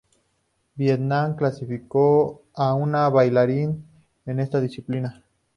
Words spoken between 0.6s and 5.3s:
Vietnam clasificó a un bailarín en esta disciplina.